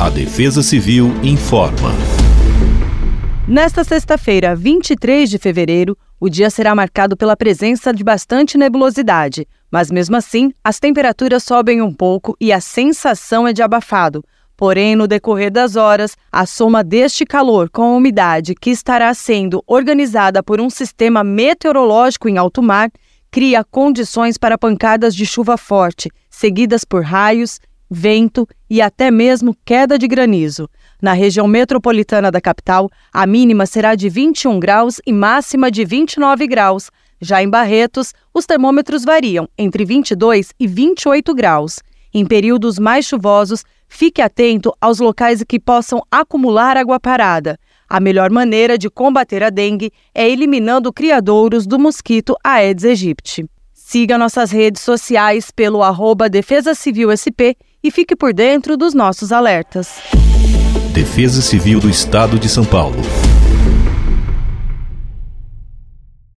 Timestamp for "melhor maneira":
47.98-48.78